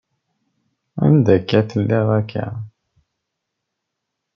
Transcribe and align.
Anda 1.05 1.31
akka 1.37 1.55
ay 1.59 1.65
telliḍ 1.69 2.09
akka? 2.19 2.45